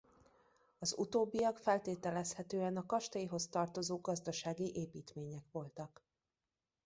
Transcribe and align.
Az 0.79 0.93
utóbbiak 0.97 1.57
feltételezhetően 1.57 2.77
a 2.77 2.85
kastélyhoz 2.85 3.47
tartozó 3.47 3.99
gazdasági 3.99 4.75
építmények 4.75 5.45
voltak. 5.51 6.03